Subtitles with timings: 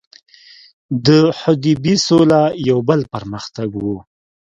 [1.05, 1.07] د
[1.39, 3.97] حدیبې سوله یو بل پر مختګ وو.